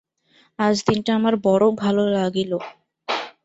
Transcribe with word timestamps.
আজ 0.59 0.75
দিনটা 0.87 1.11
আমার 1.15 1.33
বড়ো 1.45 1.67
ভালো 1.81 2.03
লাগিল। 2.15 2.51